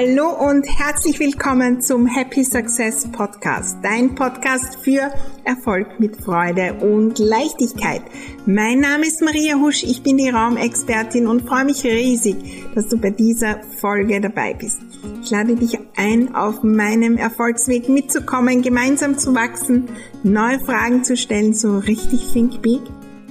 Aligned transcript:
Hallo 0.00 0.30
und 0.30 0.66
herzlich 0.66 1.20
willkommen 1.20 1.82
zum 1.82 2.06
Happy 2.06 2.42
Success 2.42 3.06
Podcast, 3.12 3.76
dein 3.82 4.14
Podcast 4.14 4.78
für 4.82 5.12
Erfolg 5.44 6.00
mit 6.00 6.16
Freude 6.24 6.72
und 6.80 7.18
Leichtigkeit. 7.18 8.00
Mein 8.46 8.80
Name 8.80 9.04
ist 9.04 9.20
Maria 9.20 9.56
Husch, 9.56 9.82
ich 9.82 10.02
bin 10.02 10.16
die 10.16 10.30
Raumexpertin 10.30 11.26
und 11.26 11.46
freue 11.46 11.66
mich 11.66 11.84
riesig, 11.84 12.34
dass 12.74 12.88
du 12.88 12.96
bei 12.96 13.10
dieser 13.10 13.60
Folge 13.78 14.22
dabei 14.22 14.54
bist. 14.54 14.78
Ich 15.22 15.30
lade 15.30 15.54
dich 15.54 15.78
ein, 15.96 16.34
auf 16.34 16.62
meinem 16.62 17.18
Erfolgsweg 17.18 17.90
mitzukommen, 17.90 18.62
gemeinsam 18.62 19.18
zu 19.18 19.34
wachsen, 19.34 19.90
neue 20.22 20.60
Fragen 20.60 21.04
zu 21.04 21.14
stellen, 21.14 21.52
so 21.52 21.76
richtig 21.76 22.32
Think 22.32 22.62
Big, 22.62 22.80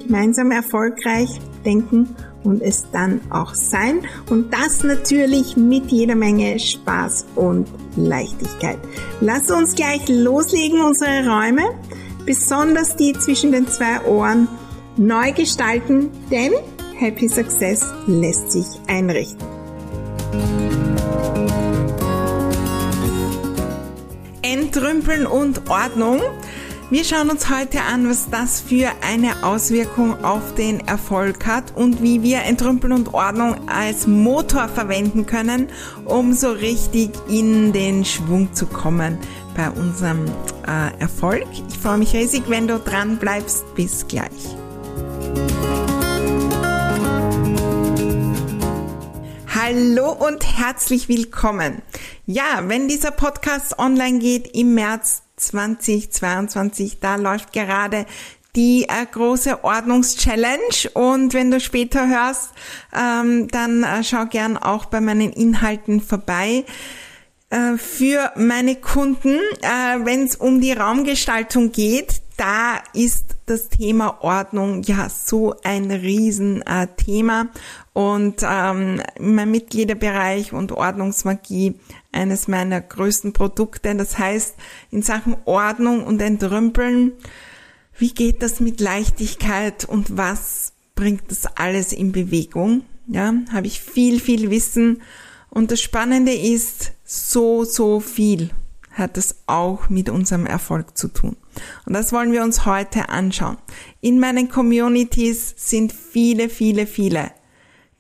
gemeinsam 0.05 0.51
erfolgreich 0.51 1.29
denken 1.65 2.15
es 2.61 2.85
dann 2.91 3.21
auch 3.29 3.53
sein. 3.53 4.01
Und 4.29 4.53
das 4.53 4.83
natürlich 4.83 5.55
mit 5.55 5.91
jeder 5.91 6.15
Menge 6.15 6.59
Spaß 6.59 7.25
und 7.35 7.67
Leichtigkeit. 7.95 8.79
Lass 9.21 9.51
uns 9.51 9.75
gleich 9.75 10.07
loslegen, 10.07 10.81
unsere 10.81 11.27
Räume, 11.27 11.63
besonders 12.25 12.95
die 12.95 13.13
zwischen 13.13 13.51
den 13.51 13.67
zwei 13.67 14.01
Ohren, 14.05 14.47
neu 14.97 15.31
gestalten, 15.31 16.09
denn 16.29 16.53
Happy 16.95 17.29
Success 17.29 17.85
lässt 18.07 18.51
sich 18.51 18.65
einrichten. 18.87 19.47
Entrümpeln 24.41 25.25
und 25.25 25.69
Ordnung 25.69 26.21
wir 26.91 27.03
schauen 27.03 27.29
uns 27.29 27.49
heute 27.49 27.81
an, 27.81 28.09
was 28.09 28.31
das 28.31 28.61
für 28.61 28.91
eine 29.03 29.43
Auswirkung 29.43 30.23
auf 30.23 30.55
den 30.55 30.79
Erfolg 30.87 31.45
hat 31.45 31.75
und 31.75 32.01
wie 32.01 32.23
wir 32.23 32.41
Entrümpeln 32.41 32.93
und 32.93 33.13
Ordnung 33.13 33.69
als 33.69 34.07
Motor 34.07 34.67
verwenden 34.69 35.27
können, 35.27 35.67
um 36.05 36.33
so 36.33 36.51
richtig 36.51 37.11
in 37.27 37.73
den 37.73 38.05
Schwung 38.05 38.53
zu 38.55 38.65
kommen 38.65 39.19
bei 39.55 39.69
unserem 39.69 40.25
äh, 40.67 40.99
Erfolg. 40.99 41.45
Ich 41.67 41.77
freue 41.77 41.99
mich 41.99 42.13
riesig, 42.13 42.43
wenn 42.47 42.67
du 42.67 42.79
dran 42.79 43.17
bleibst. 43.17 43.75
Bis 43.75 44.07
gleich. 44.07 44.55
Hallo 49.53 50.11
und 50.11 50.57
herzlich 50.57 51.07
willkommen. 51.07 51.83
Ja, 52.25 52.63
wenn 52.65 52.87
dieser 52.87 53.11
Podcast 53.11 53.77
online 53.77 54.17
geht 54.17 54.55
im 54.55 54.73
März 54.73 55.21
2022. 55.39 56.99
Da 56.99 57.15
läuft 57.15 57.53
gerade 57.53 58.05
die 58.55 58.83
äh, 58.83 59.05
große 59.11 59.63
Ordnungschallenge 59.63 60.89
und 60.93 61.33
wenn 61.33 61.51
du 61.51 61.59
später 61.59 62.07
hörst, 62.07 62.51
ähm, 62.95 63.47
dann 63.47 63.83
äh, 63.83 64.03
schau 64.03 64.25
gern 64.25 64.57
auch 64.57 64.85
bei 64.85 65.01
meinen 65.01 65.31
Inhalten 65.31 66.01
vorbei. 66.01 66.65
Äh, 67.51 67.77
für 67.77 68.31
meine 68.35 68.75
Kunden, 68.75 69.39
äh, 69.61 70.05
wenn 70.05 70.23
es 70.23 70.35
um 70.35 70.61
die 70.61 70.73
Raumgestaltung 70.73 71.71
geht, 71.71 72.21
da 72.37 72.81
ist 72.93 73.35
das 73.47 73.67
Thema 73.67 74.23
Ordnung 74.23 74.83
ja 74.83 75.09
so 75.09 75.55
ein 75.63 75.91
Riesenthema 75.91 77.47
und 77.93 78.43
ähm, 78.43 79.01
mein 79.19 79.51
Mitgliederbereich 79.51 80.53
und 80.53 80.71
Ordnungsmagie 80.71 81.75
eines 82.11 82.47
meiner 82.47 82.81
größten 82.81 83.33
Produkte. 83.33 83.95
Das 83.95 84.17
heißt, 84.17 84.55
in 84.91 85.01
Sachen 85.01 85.37
Ordnung 85.45 86.03
und 86.03 86.21
Entrümpeln, 86.21 87.13
wie 87.97 88.13
geht 88.13 88.41
das 88.41 88.59
mit 88.59 88.79
Leichtigkeit 88.79 89.85
und 89.85 90.17
was 90.17 90.73
bringt 90.95 91.23
das 91.29 91.45
alles 91.57 91.93
in 91.93 92.11
Bewegung? 92.11 92.83
Ja, 93.07 93.33
habe 93.51 93.67
ich 93.67 93.81
viel, 93.81 94.19
viel 94.19 94.49
Wissen. 94.49 95.01
Und 95.49 95.71
das 95.71 95.81
Spannende 95.81 96.33
ist, 96.33 96.91
so, 97.03 97.63
so 97.63 97.99
viel 97.99 98.51
hat 98.91 99.17
es 99.17 99.43
auch 99.47 99.89
mit 99.89 100.09
unserem 100.09 100.45
Erfolg 100.45 100.97
zu 100.97 101.07
tun. 101.07 101.37
Und 101.85 101.93
das 101.93 102.11
wollen 102.13 102.31
wir 102.31 102.43
uns 102.43 102.65
heute 102.65 103.09
anschauen. 103.09 103.57
In 104.01 104.19
meinen 104.19 104.49
Communities 104.49 105.53
sind 105.57 105.91
viele, 105.91 106.49
viele, 106.49 106.85
viele, 106.85 107.31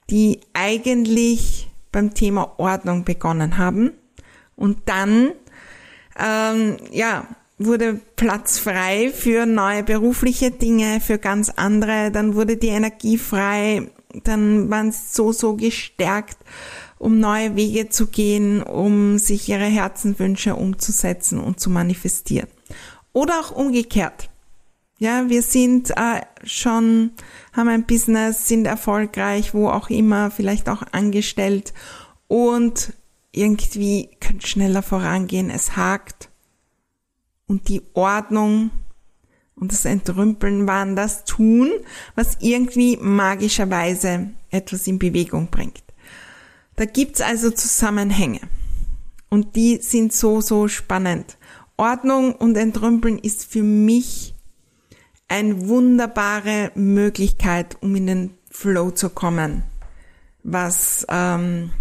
die 0.09 0.41
eigentlich 0.53 1.71
beim 1.91 2.13
Thema 2.13 2.59
Ordnung 2.59 3.03
begonnen 3.03 3.57
haben 3.57 3.91
und 4.59 4.77
dann, 4.85 5.31
ähm, 6.19 6.77
ja, 6.91 7.25
wurde 7.57 7.99
Platz 8.17 8.59
frei 8.59 9.11
für 9.13 9.45
neue 9.45 9.83
berufliche 9.83 10.51
Dinge, 10.51 10.99
für 10.99 11.17
ganz 11.17 11.49
andere. 11.49 12.11
Dann 12.11 12.35
wurde 12.35 12.57
die 12.57 12.67
Energie 12.67 13.17
frei. 13.17 13.89
Dann 14.23 14.69
waren 14.69 14.91
sie 14.91 14.99
so, 15.11 15.31
so 15.31 15.55
gestärkt, 15.55 16.37
um 16.97 17.19
neue 17.19 17.55
Wege 17.55 17.89
zu 17.89 18.07
gehen, 18.07 18.61
um 18.61 19.17
sich 19.17 19.47
ihre 19.47 19.65
Herzenwünsche 19.65 20.55
umzusetzen 20.55 21.39
und 21.39 21.59
zu 21.59 21.69
manifestieren. 21.69 22.47
Oder 23.13 23.39
auch 23.39 23.51
umgekehrt. 23.51 24.29
Ja, 24.97 25.29
wir 25.29 25.41
sind 25.41 25.91
äh, 25.91 26.21
schon, 26.43 27.11
haben 27.53 27.69
ein 27.69 27.85
Business, 27.85 28.49
sind 28.49 28.65
erfolgreich, 28.65 29.53
wo 29.53 29.69
auch 29.69 29.89
immer, 29.89 30.31
vielleicht 30.31 30.67
auch 30.67 30.83
angestellt 30.91 31.73
und 32.27 32.93
irgendwie 33.31 34.09
könnte 34.19 34.47
schneller 34.47 34.81
vorangehen, 34.81 35.49
es 35.49 35.75
hakt. 35.75 36.29
Und 37.47 37.67
die 37.67 37.81
Ordnung 37.93 38.71
und 39.55 39.71
das 39.71 39.85
Entrümpeln 39.85 40.67
waren 40.67 40.95
das 40.95 41.25
Tun, 41.25 41.71
was 42.15 42.37
irgendwie 42.39 42.97
magischerweise 42.97 44.31
etwas 44.49 44.87
in 44.87 44.99
Bewegung 44.99 45.49
bringt. 45.49 45.83
Da 46.75 46.85
gibt's 46.85 47.21
also 47.21 47.51
Zusammenhänge. 47.51 48.39
Und 49.29 49.55
die 49.55 49.77
sind 49.81 50.13
so, 50.13 50.41
so 50.41 50.67
spannend. 50.67 51.37
Ordnung 51.77 52.33
und 52.35 52.55
Entrümpeln 52.55 53.19
ist 53.19 53.45
für 53.45 53.63
mich 53.63 54.33
eine 55.27 55.67
wunderbare 55.67 56.71
Möglichkeit, 56.75 57.77
um 57.81 57.95
in 57.95 58.07
den 58.07 58.37
Flow 58.49 58.91
zu 58.91 59.09
kommen, 59.09 59.63
was 60.43 61.05
ähm, 61.09 61.71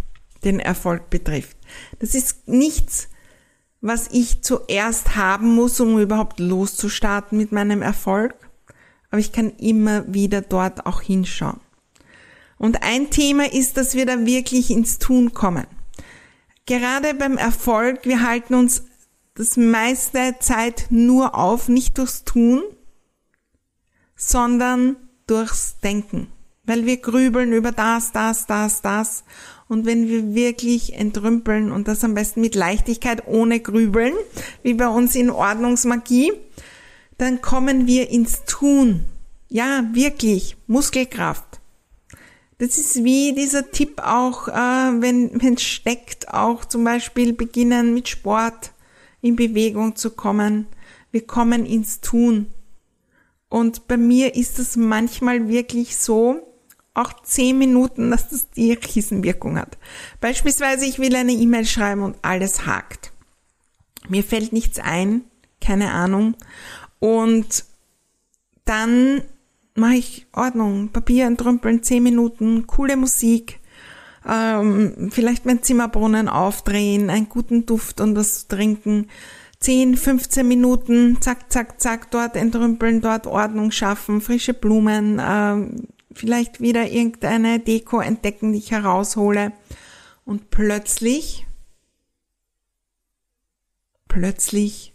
den 0.45 0.61
Erfolg 0.61 1.11
betrifft. 1.11 1.57
Das 1.99 2.15
ist 2.15 2.49
nichts, 2.49 3.09
was 3.81 4.09
ich 4.11 4.43
zuerst 4.43 5.17
haben 5.17 5.55
muss, 5.55 5.81
um 5.81 5.99
überhaupt 5.99 6.41
loszustarten 6.41 7.39
mit 7.39 7.53
meinem 7.53 7.83
Erfolg. 7.83 8.35
Aber 9.11 9.21
ich 9.21 9.33
kann 9.33 9.51
immer 9.57 10.13
wieder 10.13 10.41
dort 10.41 10.87
auch 10.87 11.01
hinschauen. 11.01 11.61
Und 12.59 12.83
ein 12.83 13.11
Thema 13.11 13.53
ist, 13.53 13.77
dass 13.77 13.95
wir 13.95 14.05
da 14.05 14.27
wirklich 14.27 14.71
ins 14.71 14.99
Tun 14.99 15.33
kommen. 15.33 15.67
Gerade 16.67 17.15
beim 17.15 17.39
Erfolg, 17.39 18.05
wir 18.05 18.27
halten 18.27 18.55
uns 18.55 18.83
das 19.35 19.57
meiste 19.57 20.35
Zeit 20.41 20.87
nur 20.91 21.37
auf, 21.37 21.69
nicht 21.69 21.97
durchs 21.97 22.25
Tun, 22.25 22.63
sondern 24.17 24.97
durchs 25.29 25.79
Denken. 25.79 26.27
Weil 26.65 26.85
wir 26.85 26.99
grübeln 26.99 27.53
über 27.53 27.71
das, 27.73 28.13
das, 28.13 28.47
das, 28.47 28.83
das 28.83 29.25
und 29.69 29.85
wenn 29.85 30.09
wir 30.09 30.35
wirklich 30.35 30.95
entrümpeln 30.95 31.71
und 31.71 31.89
das 31.89 32.03
am 32.03 32.15
besten 32.15 32.41
mit 32.41 32.55
Leichtigkeit, 32.55 33.27
ohne 33.27 33.61
Grübeln, 33.61 34.15
wie 34.63 34.75
bei 34.75 34.89
uns 34.89 35.15
in 35.15 35.31
Ordnungsmagie, 35.31 36.33
dann 37.19 37.43
kommen 37.43 37.87
wir 37.87 38.11
ins 38.11 38.45
Tun. 38.47 39.05
Ja, 39.49 39.85
wirklich, 39.93 40.57
Muskelkraft. 40.67 41.61
Das 42.59 42.77
ist 42.77 43.05
wie 43.05 43.35
dieser 43.35 43.71
Tipp 43.71 44.01
auch, 44.03 44.49
äh, 44.49 44.53
wenn 44.53 45.55
es 45.55 45.63
steckt, 45.63 46.33
auch 46.33 46.65
zum 46.65 46.85
Beispiel 46.85 47.33
beginnen 47.33 47.95
mit 47.95 48.09
Sport 48.09 48.73
in 49.21 49.37
Bewegung 49.37 49.97
zu 49.97 50.11
kommen. 50.11 50.67
Wir 51.13 51.27
kommen 51.27 51.67
ins 51.67 52.01
Tun. 52.01 52.49
Und 53.49 53.87
bei 53.87 53.97
mir 53.97 54.35
ist 54.35 54.59
es 54.59 54.77
manchmal 54.77 55.49
wirklich 55.49 55.97
so, 55.97 56.43
auch 56.99 57.13
zehn 57.23 57.59
Minuten, 57.59 58.11
dass 58.11 58.29
das 58.29 58.51
die 58.51 58.73
Riesenwirkung 58.73 59.59
hat. 59.59 59.79
Beispielsweise, 60.21 60.85
ich 60.85 60.99
will 60.99 61.15
eine 61.15 61.33
E-Mail 61.33 61.67
schreiben 61.67 62.03
und 62.03 62.17
alles 62.23 62.67
hakt. 62.67 63.13
Mir 64.09 64.25
fällt 64.25 64.53
nichts 64.53 64.79
ein, 64.79 65.23
keine 65.61 65.93
Ahnung. 65.93 66.35
Und 66.99 67.65
dann 68.65 69.23
mache 69.75 69.95
ich 69.95 70.27
Ordnung, 70.33 70.89
Papier 70.89 71.27
entrümpeln, 71.27 71.83
zehn 71.83 72.03
Minuten, 72.03 72.67
coole 72.67 72.97
Musik, 72.97 73.61
ähm, 74.29 75.11
vielleicht 75.11 75.47
mein 75.47 75.63
Zimmerbrunnen 75.63 76.29
aufdrehen, 76.29 77.11
einen 77.11 77.29
guten 77.29 77.65
Duft 77.65 78.01
und 78.01 78.17
was 78.17 78.49
trinken. 78.49 79.09
10, 79.61 79.97
15 79.97 80.47
Minuten, 80.47 81.21
zack, 81.21 81.51
zack, 81.51 81.81
zack, 81.81 82.11
dort 82.13 82.37
entrümpeln, 82.37 83.01
dort 83.01 83.27
Ordnung 83.27 83.73
schaffen, 83.73 84.21
frische 84.21 84.55
Blumen, 84.55 85.21
ähm, 85.21 85.89
vielleicht 86.19 86.61
wieder 86.61 86.91
irgendeine 86.91 87.61
Deko 87.61 88.01
entdecken, 88.01 88.53
die 88.53 88.59
ich 88.59 88.73
heraushole. 88.73 89.53
Und 90.25 90.51
plötzlich, 90.51 91.47
plötzlich 94.09 94.93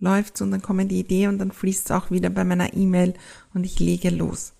läuft's 0.00 0.40
und 0.40 0.50
dann 0.50 0.62
kommen 0.62 0.88
die 0.88 0.98
Idee 0.98 1.28
und 1.28 1.38
dann 1.38 1.52
fließt 1.52 1.86
es 1.86 1.90
auch 1.90 2.10
wieder 2.10 2.30
bei 2.30 2.44
meiner 2.44 2.74
E-Mail 2.74 3.14
und 3.52 3.64
ich 3.64 3.78
lege 3.78 4.10
los. 4.10 4.54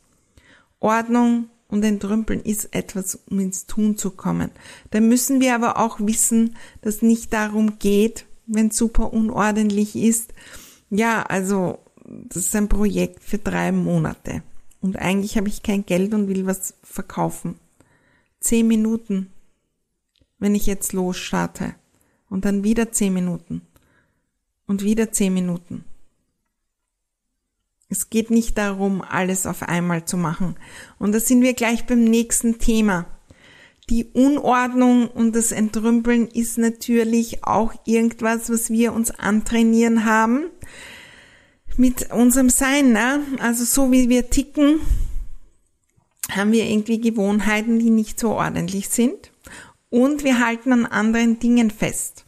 Ordnung 0.80 1.48
und 1.68 1.82
entrümpeln 1.82 2.40
ist 2.40 2.74
etwas, 2.74 3.18
um 3.28 3.40
ins 3.40 3.66
Tun 3.66 3.96
zu 3.96 4.10
kommen. 4.10 4.50
Da 4.90 5.00
müssen 5.00 5.40
wir 5.40 5.54
aber 5.54 5.78
auch 5.78 5.98
wissen, 5.98 6.56
dass 6.82 7.02
nicht 7.02 7.32
darum 7.32 7.78
geht, 7.78 8.26
wenn 8.46 8.70
super 8.70 9.12
unordentlich 9.12 9.96
ist. 9.96 10.34
Ja, 10.90 11.22
also 11.22 11.78
das 12.04 12.46
ist 12.46 12.56
ein 12.56 12.68
Projekt 12.68 13.24
für 13.24 13.38
drei 13.38 13.72
Monate. 13.72 14.42
Und 14.84 14.98
eigentlich 14.98 15.38
habe 15.38 15.48
ich 15.48 15.62
kein 15.62 15.86
Geld 15.86 16.12
und 16.12 16.28
will 16.28 16.44
was 16.44 16.74
verkaufen. 16.82 17.58
Zehn 18.38 18.66
Minuten, 18.66 19.32
wenn 20.38 20.54
ich 20.54 20.66
jetzt 20.66 20.92
losstarte. 20.92 21.74
Und 22.28 22.44
dann 22.44 22.64
wieder 22.64 22.92
zehn 22.92 23.14
Minuten. 23.14 23.62
Und 24.66 24.82
wieder 24.82 25.10
zehn 25.10 25.32
Minuten. 25.32 25.86
Es 27.88 28.10
geht 28.10 28.28
nicht 28.28 28.58
darum, 28.58 29.00
alles 29.00 29.46
auf 29.46 29.62
einmal 29.62 30.04
zu 30.04 30.18
machen. 30.18 30.54
Und 30.98 31.12
da 31.12 31.18
sind 31.20 31.40
wir 31.40 31.54
gleich 31.54 31.86
beim 31.86 32.04
nächsten 32.04 32.58
Thema. 32.58 33.06
Die 33.88 34.04
Unordnung 34.12 35.08
und 35.08 35.34
das 35.34 35.50
Entrümpeln 35.50 36.28
ist 36.28 36.58
natürlich 36.58 37.42
auch 37.42 37.72
irgendwas, 37.86 38.50
was 38.50 38.68
wir 38.68 38.92
uns 38.92 39.10
antrainieren 39.12 40.04
haben 40.04 40.50
mit 41.78 42.10
unserem 42.12 42.50
Sein. 42.50 42.92
Ne? 42.92 43.20
Also 43.40 43.64
so 43.64 43.92
wie 43.92 44.08
wir 44.08 44.30
ticken, 44.30 44.80
haben 46.30 46.52
wir 46.52 46.64
irgendwie 46.64 47.00
Gewohnheiten, 47.00 47.78
die 47.78 47.90
nicht 47.90 48.18
so 48.18 48.32
ordentlich 48.32 48.88
sind. 48.88 49.30
Und 49.90 50.24
wir 50.24 50.44
halten 50.44 50.72
an 50.72 50.86
anderen 50.86 51.38
Dingen 51.38 51.70
fest. 51.70 52.24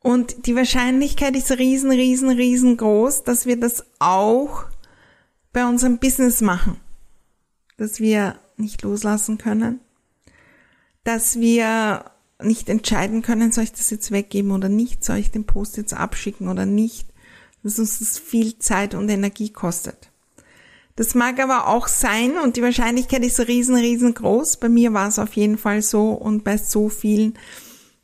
Und 0.00 0.46
die 0.46 0.56
Wahrscheinlichkeit 0.56 1.36
ist 1.36 1.50
riesen, 1.52 1.90
riesen, 1.90 2.30
riesengroß, 2.30 3.24
dass 3.24 3.46
wir 3.46 3.58
das 3.58 3.84
auch 3.98 4.64
bei 5.52 5.66
unserem 5.66 5.98
Business 5.98 6.40
machen. 6.40 6.76
Dass 7.76 8.00
wir 8.00 8.36
nicht 8.56 8.82
loslassen 8.82 9.38
können. 9.38 9.80
Dass 11.04 11.40
wir 11.40 12.04
nicht 12.42 12.68
entscheiden 12.68 13.22
können, 13.22 13.50
soll 13.50 13.64
ich 13.64 13.72
das 13.72 13.90
jetzt 13.90 14.10
weggeben 14.10 14.52
oder 14.52 14.68
nicht, 14.68 15.02
soll 15.04 15.16
ich 15.16 15.30
den 15.30 15.44
Post 15.44 15.76
jetzt 15.76 15.94
abschicken 15.94 16.48
oder 16.48 16.66
nicht. 16.66 17.07
Dass 17.68 17.78
uns 17.78 17.98
das 17.98 18.18
viel 18.18 18.58
Zeit 18.58 18.94
und 18.94 19.10
Energie 19.10 19.50
kostet. 19.50 20.10
Das 20.96 21.14
mag 21.14 21.38
aber 21.38 21.68
auch 21.68 21.86
sein 21.86 22.38
und 22.42 22.56
die 22.56 22.62
Wahrscheinlichkeit 22.62 23.22
ist 23.22 23.38
riesen, 23.46 23.76
riesengroß. 23.76 24.56
Bei 24.56 24.70
mir 24.70 24.94
war 24.94 25.08
es 25.08 25.18
auf 25.18 25.34
jeden 25.34 25.58
Fall 25.58 25.82
so 25.82 26.12
und 26.12 26.44
bei 26.44 26.56
so 26.56 26.88
vielen, 26.88 27.34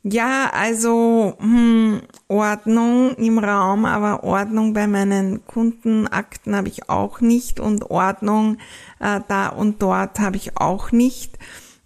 ja, 0.03 0.51
also 0.53 1.33
hm, 1.39 2.03
Ordnung 2.27 3.15
im 3.15 3.39
Raum, 3.39 3.85
aber 3.85 4.23
Ordnung 4.23 4.73
bei 4.73 4.85
meinen 4.85 5.47
Kundenakten 5.47 6.55
habe 6.55 6.67
ich 6.67 6.87
auch 6.87 7.21
nicht 7.21 7.59
und 7.59 7.89
Ordnung 7.89 8.59
äh, 8.99 9.19
da 9.27 9.47
und 9.47 9.81
dort 9.81 10.19
habe 10.19 10.37
ich 10.37 10.55
auch 10.57 10.91
nicht 10.91 11.39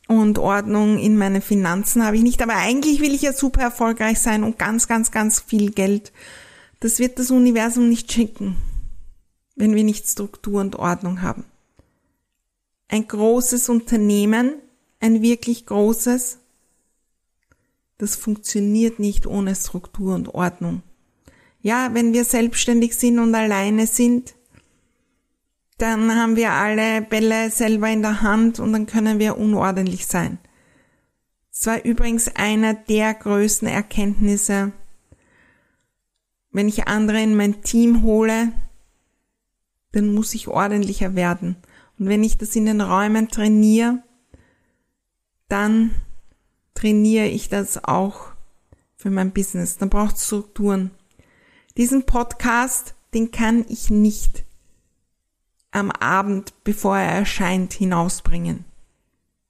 und 0.10 0.38
Ordnung 0.38 0.98
in 0.98 1.18
meine 1.18 1.40
Finanzen 1.40 2.04
habe 2.04 2.18
ich 2.18 2.24
nicht. 2.24 2.42
Aber 2.42 2.56
eigentlich 2.56 3.00
will 3.00 3.14
ich 3.14 3.22
ja 3.22 3.32
super 3.32 3.62
erfolgreich 3.62 4.20
sein 4.20 4.44
und 4.44 4.60
ganz, 4.60 4.88
ganz, 4.88 5.12
ganz 5.12 5.40
viel 5.40 5.72
Geld. 5.72 6.12
Das 6.80 7.00
wird 7.00 7.20
das 7.20 7.30
Universum 7.30 7.90
nicht 7.90 8.12
schicken, 8.12 8.56
wenn 9.56 9.76
wir 9.76 9.84
nicht 9.84 10.08
Struktur 10.08 10.62
und 10.62 10.78
Ordnung 10.78 11.22
haben. 11.22 11.44
Ein 12.88 13.08
großes 13.08 13.70
Unternehmen, 13.70 14.54
ein 15.00 15.22
wirklich 15.22 15.66
großes, 15.66 16.40
das 17.98 18.16
funktioniert 18.16 18.98
nicht 18.98 19.28
ohne 19.28 19.56
Struktur 19.56 20.16
und 20.16 20.34
Ordnung. 20.34 20.82
Ja, 21.62 21.94
wenn 21.94 22.14
wir 22.14 22.24
selbstständig 22.24 22.96
sind 22.96 23.20
und 23.20 23.36
alleine 23.36 23.86
sind, 23.86 24.36
dann 25.78 26.16
haben 26.16 26.38
wir 26.38 26.52
alle 26.52 27.02
Bälle 27.02 27.52
selber 27.52 27.90
in 27.90 28.02
der 28.02 28.22
Hand 28.22 28.60
und 28.60 28.72
dann 28.72 28.86
können 28.86 29.20
wir 29.20 29.38
unordentlich 29.38 30.08
sein. 30.08 30.40
Das 31.52 31.66
war 31.68 31.86
übrigens 31.86 32.34
einer 32.36 32.74
der 32.74 33.14
größten 33.14 33.68
Erkenntnisse, 33.68 34.72
wenn 36.52 36.68
ich 36.68 36.88
andere 36.88 37.22
in 37.22 37.36
mein 37.36 37.62
Team 37.62 38.04
hole, 38.04 38.52
dann 39.92 40.14
muss 40.14 40.34
ich 40.34 40.48
ordentlicher 40.48 41.16
werden. 41.16 41.58
Und 41.98 42.08
wenn 42.08 42.24
ich 42.24 42.38
das 42.38 42.56
in 42.56 42.66
den 42.66 42.82
Räumen 42.82 43.28
trainiere, 43.30 44.04
dann 45.48 45.92
trainiere 46.74 47.28
ich 47.28 47.50
das 47.50 47.84
auch 47.84 48.32
für 48.96 49.10
mein 49.10 49.32
Business. 49.32 49.78
Dann 49.78 49.90
braucht 49.90 50.16
es 50.16 50.26
Strukturen. 50.26 50.92
Diesen 51.78 52.06
Podcast, 52.06 52.96
den 53.14 53.32
kann 53.32 53.66
ich 53.70 53.90
nicht 53.90 54.46
am 55.72 55.92
Abend, 55.92 56.54
bevor 56.64 56.98
er 56.98 57.12
erscheint, 57.12 57.74
hinausbringen. 57.74 58.66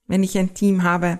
Wenn 0.06 0.22
ich 0.22 0.36
ein 0.38 0.54
Team 0.54 0.82
habe 0.82 1.18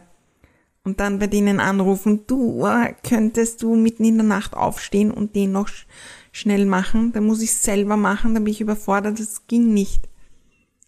und 0.85 1.01
dann 1.01 1.19
bei 1.19 1.27
denen 1.27 1.61
anrufen, 1.61 2.27
du 2.27 2.65
äh, 2.67 2.95
könntest 3.07 3.63
du 3.63 3.77
mitten 3.77 4.05
in 4.05 4.17
der 4.17 4.27
Nacht 4.27 4.55
aufstehen 4.55 5.11
und 5.11 5.35
den 5.35 5.53
noch 5.53 5.69
schnell 6.33 6.67
machen, 6.67 7.13
dann 7.13 7.27
muss 7.27 7.43
ich 7.43 7.55
selber 7.55 7.97
machen, 7.97 8.35
dann 8.35 8.45
bin 8.45 8.53
ich 8.53 8.61
überfordert, 8.61 9.19
das 9.19 9.47
ging 9.47 9.75
nicht. 9.75 10.09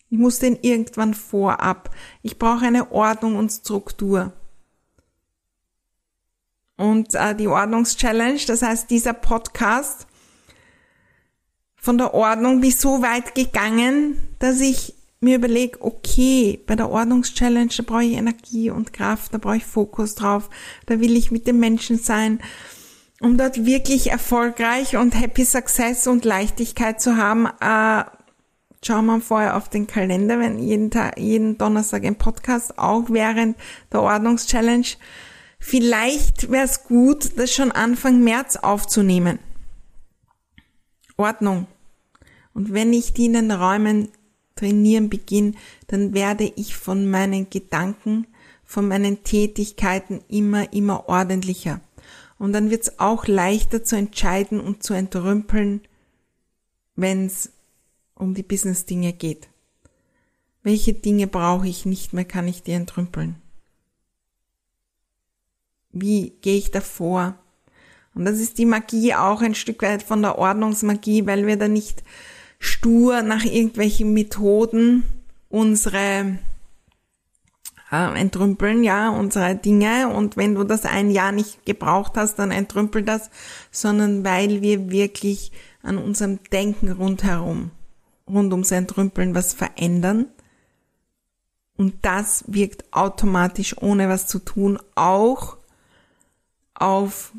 Ich 0.09 0.19
muss 0.19 0.39
den 0.39 0.59
irgendwann 0.61 1.15
vorab. 1.15 1.91
Ich 2.23 2.39
brauche 2.39 2.67
eine 2.67 2.93
Ordnung 2.93 3.37
und 3.37 3.51
Struktur 3.51 4.33
und 6.77 7.15
äh, 7.15 7.35
die 7.35 7.49
Ordnungschallenge. 7.49 8.41
Das 8.47 8.63
heißt, 8.63 8.91
dieser 8.91 9.15
Podcast 9.15 10.07
von 11.77 11.99
der 11.99 12.15
Ordnung 12.15 12.63
ich 12.63 12.77
so 12.77 13.03
weit 13.03 13.35
gegangen, 13.35 14.17
dass 14.39 14.61
ich 14.61 14.95
mir 15.23 15.37
überlege, 15.37 15.79
okay, 15.81 16.61
bei 16.67 16.75
der 16.75 16.91
Ordnungschallenge, 16.91 17.71
da 17.77 17.83
brauche 17.85 18.05
ich 18.05 18.17
Energie 18.17 18.71
und 18.71 18.93
Kraft, 18.93 19.33
da 19.33 19.39
brauche 19.39 19.57
ich 19.57 19.65
Fokus 19.65 20.15
drauf, 20.15 20.51
da 20.87 21.01
will 21.01 21.17
ich 21.17 21.31
mit 21.31 21.47
den 21.47 21.61
Menschen 21.61 21.99
sein, 21.99 22.41
um 23.21 23.39
dort 23.39 23.65
wirklich 23.65 24.11
erfolgreich 24.11 24.97
und 24.97 25.19
Happy 25.19 25.45
Success 25.45 26.09
und 26.09 26.25
Leichtigkeit 26.25 27.01
zu 27.01 27.17
haben. 27.17 27.47
Äh, 27.61 28.05
schauen 28.85 29.07
wir 29.07 29.21
vorher 29.21 29.57
auf 29.57 29.69
den 29.69 29.87
Kalender, 29.87 30.41
wenn 30.41 30.59
jeden 30.59 30.91
Tag, 30.91 31.19
jeden 31.19 31.57
Donnerstag 31.57 32.05
ein 32.05 32.17
Podcast, 32.17 32.79
auch 32.79 33.05
während 33.09 33.57
der 33.93 34.03
Ordnungschallenge. 34.03 34.97
Vielleicht 35.61 36.51
wäre 36.51 36.65
es 36.65 36.83
gut, 36.83 37.39
das 37.39 37.53
schon 37.53 37.71
Anfang 37.71 38.25
März 38.25 38.57
aufzunehmen. 38.57 39.39
Ordnung. 41.17 41.69
Und 42.55 42.73
wenn 42.73 42.93
ich 42.93 43.13
die 43.13 43.27
in 43.27 43.35
den 43.35 43.53
Räumen 43.53 44.09
trainieren 44.55 45.09
beginne, 45.09 45.53
dann 45.87 46.15
werde 46.15 46.53
ich 46.57 46.77
von 46.77 47.11
meinen 47.11 47.51
Gedanken, 47.51 48.27
von 48.65 48.89
meinen 48.89 49.23
Tätigkeiten 49.25 50.23
immer, 50.29 50.73
immer 50.73 51.09
ordentlicher. 51.09 51.81
Und 52.39 52.53
dann 52.53 52.71
wird 52.71 52.83
es 52.83 52.99
auch 52.99 53.27
leichter 53.27 53.85
zu 53.85 53.97
entscheiden 53.97 54.61
und 54.61 54.83
zu 54.83 54.95
entrümpeln, 54.95 55.83
wenn 56.97 57.27
es 57.27 57.53
um 58.15 58.35
die 58.35 58.43
Business-Dinge 58.43 59.13
geht. 59.13 59.49
Welche 60.63 60.95
Dinge 60.95 61.27
brauche 61.27 61.69
ich 61.69 61.87
nicht 61.87 62.13
mehr, 62.13 62.25
kann 62.25 62.49
ich 62.49 62.63
die 62.63 62.73
entrümpeln. 62.73 63.37
Wie 65.91 66.31
gehe 66.41 66.57
ich 66.57 66.71
davor? 66.71 67.37
Und 68.15 68.25
das 68.25 68.39
ist 68.39 68.59
die 68.59 68.67
Magie 68.67 69.15
auch 69.15 69.41
ein 69.41 69.55
Stück 69.55 69.83
weit 69.83 70.03
von 70.03 70.23
der 70.23 70.39
Ordnungsmagie, 70.39 71.27
weil 71.27 71.47
wir 71.47 71.57
da 71.57 71.69
nicht 71.69 72.03
stur 72.63 73.23
nach 73.23 73.45
irgendwelchen 73.45 74.13
Methoden 74.13 75.03
unsere 75.49 76.39
äh, 77.91 78.21
entrümpeln, 78.21 78.85
ja, 78.85 79.11
unsere 79.11 79.57
Dinge. 79.57 80.09
Und 80.09 80.37
wenn 80.37 80.55
du 80.55 80.63
das 80.63 80.85
ein 80.85 81.11
Jahr 81.11 81.33
nicht 81.33 81.67
gebraucht 81.67 82.13
hast, 82.15 82.39
dann 82.39 82.53
entrümpel 82.53 83.03
das, 83.03 83.31
sondern 83.73 84.25
weil 84.25 84.63
wir 84.63 84.91
wirklich 84.91 85.51
an 85.83 85.99
unserem 85.99 86.39
Denken 86.53 86.93
rundherum, 86.93 87.73
rund 88.29 88.53
ums 88.53 88.71
Entrümpeln 88.71 89.35
was 89.35 89.53
verändern. 89.53 90.27
Und 91.77 91.97
das 92.03 92.45
wirkt 92.47 92.85
automatisch, 92.93 93.77
ohne 93.77 94.09
was 94.09 94.29
zu 94.29 94.39
tun, 94.39 94.79
auch 94.95 95.57
auf 96.75 97.33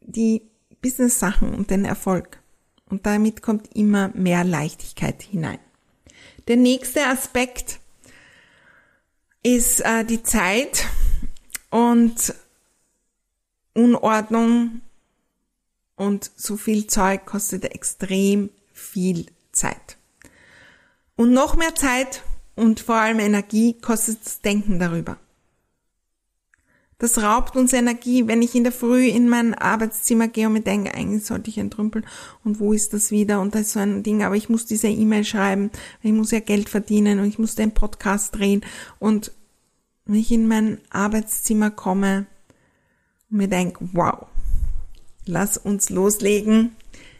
die 0.00 0.42
Business-Sachen 0.82 1.52
und 1.52 1.70
den 1.70 1.84
Erfolg. 1.84 2.38
Und 2.94 3.04
damit 3.06 3.42
kommt 3.42 3.74
immer 3.74 4.12
mehr 4.14 4.44
Leichtigkeit 4.44 5.20
hinein. 5.20 5.58
Der 6.46 6.54
nächste 6.54 7.04
Aspekt 7.08 7.80
ist 9.42 9.80
äh, 9.80 10.04
die 10.04 10.22
Zeit 10.22 10.86
und 11.70 12.32
Unordnung 13.72 14.80
und 15.96 16.30
so 16.36 16.56
viel 16.56 16.86
Zeug 16.86 17.26
kostet 17.26 17.64
extrem 17.64 18.50
viel 18.72 19.26
Zeit. 19.50 19.96
Und 21.16 21.32
noch 21.32 21.56
mehr 21.56 21.74
Zeit 21.74 22.22
und 22.54 22.78
vor 22.78 22.94
allem 22.94 23.18
Energie 23.18 23.76
kostet 23.80 24.24
das 24.24 24.40
Denken 24.40 24.78
darüber. 24.78 25.18
Das 27.04 27.22
raubt 27.22 27.54
uns 27.54 27.74
Energie, 27.74 28.28
wenn 28.28 28.40
ich 28.40 28.54
in 28.54 28.64
der 28.64 28.72
Früh 28.72 29.08
in 29.08 29.28
mein 29.28 29.52
Arbeitszimmer 29.52 30.26
gehe 30.26 30.46
und 30.46 30.54
mir 30.54 30.62
denke, 30.62 30.94
eigentlich 30.94 31.26
sollte 31.26 31.50
ich 31.50 31.58
entrümpeln 31.58 32.06
und 32.44 32.60
wo 32.60 32.72
ist 32.72 32.94
das 32.94 33.10
wieder 33.10 33.42
und 33.42 33.54
das 33.54 33.60
ist 33.60 33.72
so 33.72 33.80
ein 33.80 34.02
Ding, 34.02 34.22
aber 34.22 34.36
ich 34.36 34.48
muss 34.48 34.64
diese 34.64 34.88
E-Mail 34.88 35.22
schreiben, 35.22 35.70
ich 36.00 36.12
muss 36.12 36.30
ja 36.30 36.40
Geld 36.40 36.70
verdienen 36.70 37.18
und 37.18 37.26
ich 37.26 37.38
muss 37.38 37.56
den 37.56 37.74
Podcast 37.74 38.34
drehen 38.34 38.64
und 39.00 39.32
wenn 40.06 40.14
ich 40.14 40.32
in 40.32 40.48
mein 40.48 40.78
Arbeitszimmer 40.88 41.70
komme 41.70 42.24
und 43.30 43.36
mir 43.36 43.48
denke, 43.48 43.86
wow, 43.92 44.24
lass 45.26 45.58
uns 45.58 45.90
loslegen, 45.90 46.74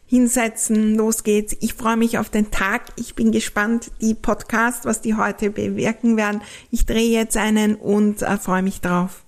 hinsetzen, 0.06 0.94
los 0.94 1.24
geht's. 1.24 1.54
Ich 1.60 1.74
freue 1.74 1.98
mich 1.98 2.16
auf 2.16 2.30
den 2.30 2.50
Tag. 2.50 2.86
Ich 2.96 3.14
bin 3.14 3.32
gespannt, 3.32 3.90
die 4.00 4.14
Podcast, 4.14 4.86
was 4.86 5.02
die 5.02 5.14
heute 5.14 5.50
bewirken 5.50 6.16
werden. 6.16 6.40
Ich 6.70 6.86
drehe 6.86 7.10
jetzt 7.10 7.36
einen 7.36 7.74
und 7.74 8.22
äh, 8.22 8.38
freue 8.38 8.62
mich 8.62 8.80
drauf. 8.80 9.23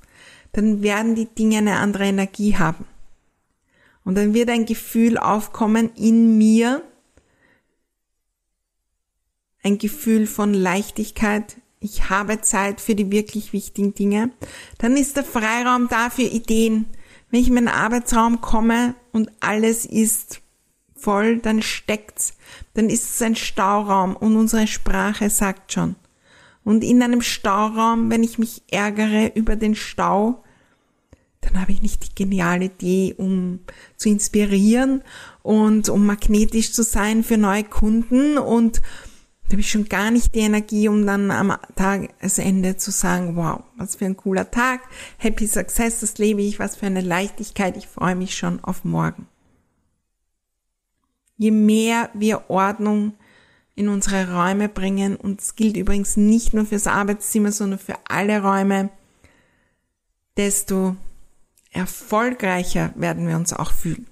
Dann 0.57 0.83
werden 0.83 1.15
die 1.15 1.27
Dinge 1.27 1.59
eine 1.59 1.77
andere 1.77 2.07
Energie 2.07 2.57
haben. 2.57 2.87
Und 4.05 4.15
dann 4.15 4.33
wird 4.33 4.49
ein 4.49 4.65
Gefühl 4.65 5.19
aufkommen 5.19 5.91
in 5.97 6.39
mir, 6.39 6.83
ein 9.63 9.77
Gefühl 9.77 10.27
von 10.27 10.55
Leichtigkeit. 10.55 11.59
Ich 11.79 12.09
habe 12.09 12.41
Zeit 12.41 12.81
für 12.81 12.95
die 12.95 13.11
wirklich 13.11 13.53
wichtigen 13.53 13.95
Dinge. 13.95 14.31
Dann 14.79 14.97
ist 14.97 15.19
der 15.19 15.25
Freiraum 15.25 15.89
da 15.89 16.09
für 16.09 16.23
Ideen. 16.23 16.87
Wenn 17.31 17.41
ich 17.41 17.49
in 17.49 17.55
meinen 17.55 17.69
Arbeitsraum 17.69 18.41
komme 18.41 18.95
und 19.13 19.31
alles 19.41 19.85
ist 19.85 20.41
voll, 20.95 21.37
dann 21.37 21.61
steckt's, 21.61 22.33
dann 22.73 22.89
ist 22.89 23.17
es 23.17 23.21
ein 23.21 23.37
Stauraum 23.37 24.17
und 24.17 24.35
unsere 24.39 24.67
Sprache 24.67 25.29
sagt 25.29 25.75
schon. 25.75 25.97
Und 26.65 26.83
in 26.83 27.03
einem 27.03 27.21
Stauraum, 27.21 28.11
wenn 28.11 28.23
ich 28.23 28.39
mich 28.39 28.63
ärgere 28.71 29.33
über 29.35 29.55
den 29.57 29.75
Stau, 29.75 30.43
dann 31.47 31.61
habe 31.61 31.73
ich 31.73 31.83
nicht 31.83 32.05
die 32.05 32.15
geniale 32.15 32.67
Idee, 32.67 33.15
um 33.17 33.61
zu 33.97 34.09
inspirieren 34.09 35.03
und 35.43 35.89
um 35.89 36.05
magnetisch 36.05 36.73
zu 36.73 36.83
sein 36.83 37.23
für 37.23 37.39
neue 37.39 37.65
Kunden 37.65 38.37
und 38.39 38.83
da 39.47 39.53
habe 39.53 39.61
ich 39.61 39.71
schon 39.71 39.89
gar 39.89 40.11
nicht 40.11 40.35
die 40.35 40.41
Energie, 40.41 40.89
um 40.89 41.07
dann 41.07 41.31
am 41.31 41.57
Tagesende 41.77 42.77
zu 42.77 42.91
sagen, 42.91 43.37
wow, 43.37 43.63
was 43.77 43.95
für 43.95 44.07
ein 44.07 44.17
cooler 44.17 44.51
Tag, 44.51 44.81
Happy 45.19 45.47
Success, 45.47 46.01
das 46.01 46.19
lebe 46.19 46.43
ich, 46.43 46.59
was 46.59 46.75
für 46.75 46.87
eine 46.87 47.01
Leichtigkeit, 47.01 47.77
ich 47.77 47.87
freue 47.87 48.17
mich 48.17 48.37
schon 48.37 48.63
auf 48.65 48.85
morgen. 48.85 49.29
Je 51.37 51.53
mehr 51.53 52.11
wir 52.15 52.51
Ordnung 52.51 53.13
in 53.77 53.89
unsere 53.89 54.35
Räume 54.35 54.69
bringen, 54.69 55.15
und 55.15 55.41
es 55.41 55.55
gilt 55.55 55.77
übrigens 55.77 56.17
nicht 56.17 56.53
nur 56.53 56.67
fürs 56.67 56.89
Arbeitszimmer, 56.89 57.53
sondern 57.53 57.79
für 57.79 57.99
alle 58.09 58.43
Räume, 58.43 58.89
desto 60.37 60.97
erfolgreicher 61.77 62.93
werden 62.97 63.29
wir 63.29 63.37
uns 63.37 63.53
auch 63.53 63.71
fühlen. 63.71 64.07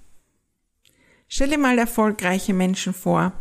Stell 1.28 1.50
dir 1.50 1.58
mal 1.58 1.78
erfolgreiche 1.78 2.54
Menschen 2.54 2.94
vor, 2.94 3.32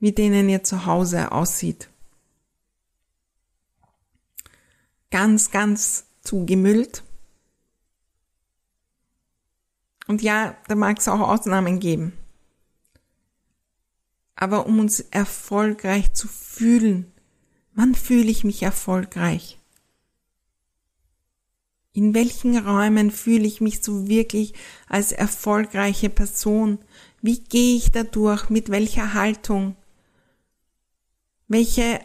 wie 0.00 0.12
denen 0.12 0.48
ihr 0.48 0.64
zu 0.64 0.86
Hause 0.86 1.32
aussieht. 1.32 1.90
Ganz, 5.10 5.50
ganz 5.50 6.06
zugemüllt. 6.22 7.02
Und 10.06 10.22
ja, 10.22 10.56
da 10.68 10.74
mag 10.74 10.98
es 10.98 11.08
auch 11.08 11.20
Ausnahmen 11.20 11.80
geben. 11.80 12.12
Aber 14.36 14.66
um 14.66 14.78
uns 14.78 15.00
erfolgreich 15.00 16.14
zu 16.14 16.28
fühlen, 16.28 17.12
wann 17.74 17.94
fühle 17.94 18.30
ich 18.30 18.44
mich 18.44 18.62
erfolgreich? 18.62 19.57
In 21.98 22.14
welchen 22.14 22.56
Räumen 22.56 23.10
fühle 23.10 23.44
ich 23.44 23.60
mich 23.60 23.82
so 23.82 24.06
wirklich 24.06 24.54
als 24.88 25.10
erfolgreiche 25.10 26.08
Person? 26.08 26.78
Wie 27.22 27.40
gehe 27.40 27.74
ich 27.74 27.90
dadurch? 27.90 28.50
Mit 28.50 28.70
welcher 28.70 29.14
Haltung? 29.14 29.74
Welche 31.48 31.98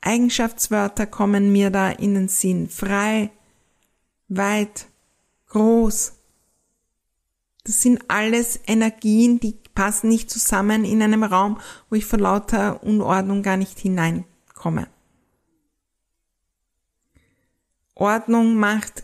Eigenschaftswörter 0.00 1.06
kommen 1.06 1.52
mir 1.52 1.70
da 1.70 1.90
in 1.92 2.14
den 2.14 2.26
Sinn? 2.26 2.68
Frei, 2.68 3.30
weit, 4.26 4.86
groß. 5.46 6.14
Das 7.62 7.82
sind 7.82 8.02
alles 8.08 8.58
Energien, 8.66 9.38
die 9.38 9.56
passen 9.76 10.08
nicht 10.08 10.28
zusammen 10.28 10.84
in 10.84 11.00
einem 11.00 11.22
Raum, 11.22 11.60
wo 11.88 11.94
ich 11.94 12.04
vor 12.04 12.18
lauter 12.18 12.82
Unordnung 12.82 13.44
gar 13.44 13.58
nicht 13.58 13.78
hineinkomme. 13.78 14.88
Ordnung 17.94 18.56
macht 18.56 19.03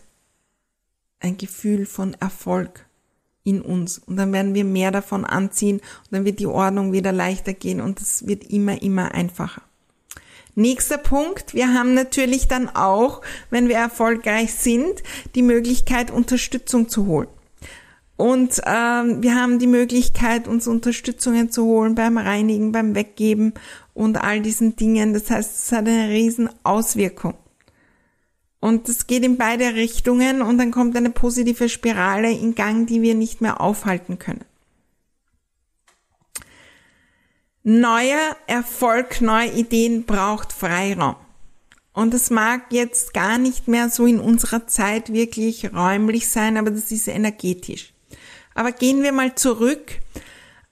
ein 1.21 1.37
Gefühl 1.37 1.85
von 1.85 2.15
Erfolg 2.19 2.85
in 3.43 3.61
uns 3.61 3.97
und 3.97 4.17
dann 4.17 4.33
werden 4.33 4.53
wir 4.53 4.65
mehr 4.65 4.91
davon 4.91 5.25
anziehen 5.25 5.77
und 5.77 6.11
dann 6.11 6.25
wird 6.25 6.39
die 6.39 6.47
Ordnung 6.47 6.91
wieder 6.91 7.11
leichter 7.11 7.53
gehen 7.53 7.81
und 7.81 7.99
es 7.99 8.27
wird 8.27 8.43
immer, 8.43 8.81
immer 8.81 9.13
einfacher. 9.13 9.63
Nächster 10.53 10.97
Punkt. 10.97 11.53
Wir 11.53 11.73
haben 11.73 11.93
natürlich 11.93 12.47
dann 12.47 12.67
auch, 12.69 13.21
wenn 13.49 13.69
wir 13.69 13.77
erfolgreich 13.77 14.53
sind, 14.53 15.01
die 15.33 15.43
Möglichkeit, 15.43 16.11
Unterstützung 16.11 16.89
zu 16.89 17.05
holen. 17.05 17.29
Und 18.17 18.61
ähm, 18.67 19.23
wir 19.23 19.35
haben 19.35 19.57
die 19.57 19.67
Möglichkeit, 19.67 20.47
uns 20.47 20.67
Unterstützungen 20.67 21.49
zu 21.51 21.65
holen 21.65 21.95
beim 21.95 22.17
Reinigen, 22.17 22.71
beim 22.71 22.93
Weggeben 22.93 23.53
und 23.93 24.21
all 24.21 24.41
diesen 24.41 24.75
Dingen. 24.75 25.13
Das 25.13 25.31
heißt, 25.31 25.63
es 25.63 25.71
hat 25.71 25.87
eine 25.87 26.09
riesen 26.09 26.49
Auswirkung. 26.63 27.33
Und 28.61 28.87
es 28.87 29.07
geht 29.07 29.25
in 29.25 29.37
beide 29.37 29.73
Richtungen 29.73 30.43
und 30.43 30.59
dann 30.59 30.69
kommt 30.69 30.95
eine 30.95 31.09
positive 31.09 31.67
Spirale 31.67 32.31
in 32.31 32.53
Gang, 32.53 32.87
die 32.87 33.01
wir 33.01 33.15
nicht 33.15 33.41
mehr 33.41 33.59
aufhalten 33.59 34.19
können. 34.19 34.45
Neuer 37.63 38.35
Erfolg, 38.45 39.19
neue 39.19 39.51
Ideen 39.51 40.05
braucht 40.05 40.53
Freiraum. 40.53 41.15
Und 41.91 42.13
es 42.13 42.29
mag 42.29 42.71
jetzt 42.71 43.15
gar 43.15 43.39
nicht 43.39 43.67
mehr 43.67 43.89
so 43.89 44.05
in 44.05 44.19
unserer 44.19 44.67
Zeit 44.67 45.11
wirklich 45.11 45.73
räumlich 45.73 46.29
sein, 46.29 46.55
aber 46.55 46.69
das 46.69 46.91
ist 46.91 47.07
energetisch. 47.07 47.93
Aber 48.53 48.71
gehen 48.71 49.01
wir 49.01 49.11
mal 49.11 49.33
zurück, 49.33 49.99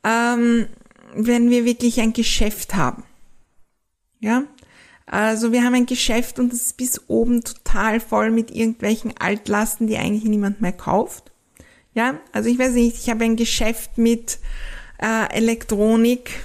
ähm, 0.04 0.68
wenn 1.16 1.50
wir 1.50 1.66
wirklich 1.66 2.00
ein 2.02 2.14
Geschäft 2.14 2.76
haben. 2.76 3.04
Ja, 4.20 4.44
also 5.12 5.52
wir 5.52 5.64
haben 5.64 5.74
ein 5.74 5.88
Geschäft 5.88 6.38
und 6.38 6.54
das 6.54 6.62
ist 6.62 6.78
bis 6.78 7.02
oben 7.08 7.44
total 7.44 8.00
voll 8.00 8.30
mit 8.30 8.52
irgendwelchen 8.52 9.18
Altlasten, 9.18 9.88
die 9.88 9.98
eigentlich 9.98 10.24
niemand 10.24 10.62
mehr 10.62 10.72
kauft. 10.72 11.32
Ja, 11.96 12.20
also 12.32 12.48
ich 12.48 12.60
weiß 12.60 12.74
nicht, 12.74 12.96
ich 12.96 13.10
habe 13.10 13.24
ein 13.24 13.36
Geschäft 13.36 13.98
mit 13.98 14.38
äh, 15.02 15.34
Elektronik, 15.36 16.44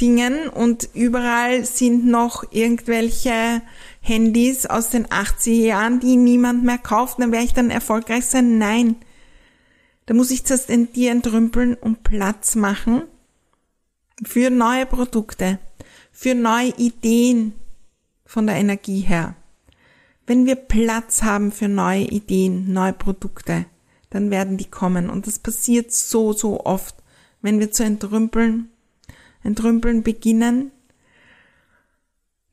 Dingen 0.00 0.48
und 0.48 0.88
überall 0.94 1.64
sind 1.64 2.06
noch 2.06 2.44
irgendwelche 2.52 3.60
Handys 4.00 4.64
aus 4.64 4.90
den 4.90 5.08
80er 5.08 5.50
Jahren, 5.50 5.98
die 5.98 6.16
niemand 6.16 6.62
mehr 6.62 6.78
kauft, 6.78 7.18
dann 7.18 7.32
werde 7.32 7.46
ich 7.46 7.52
dann 7.52 7.70
erfolgreich 7.70 8.26
sein? 8.26 8.58
Nein. 8.58 8.94
Da 10.06 10.14
muss 10.14 10.30
ich 10.30 10.44
zuerst 10.44 10.70
in 10.70 10.92
die 10.92 11.08
entrümpeln 11.08 11.74
und 11.74 12.04
Platz 12.04 12.54
machen 12.54 13.02
für 14.24 14.50
neue 14.50 14.86
Produkte, 14.86 15.58
für 16.12 16.36
neue 16.36 16.72
Ideen 16.76 17.54
von 18.34 18.48
der 18.48 18.56
Energie 18.56 18.98
her. 18.98 19.36
Wenn 20.26 20.44
wir 20.44 20.56
Platz 20.56 21.22
haben 21.22 21.52
für 21.52 21.68
neue 21.68 22.02
Ideen, 22.02 22.72
neue 22.72 22.92
Produkte, 22.92 23.66
dann 24.10 24.32
werden 24.32 24.58
die 24.58 24.68
kommen. 24.68 25.08
Und 25.08 25.28
das 25.28 25.38
passiert 25.38 25.92
so, 25.92 26.32
so 26.32 26.64
oft, 26.64 26.96
wenn 27.42 27.60
wir 27.60 27.70
zu 27.70 27.84
entrümpeln, 27.84 28.70
entrümpeln 29.44 30.02
beginnen, 30.02 30.72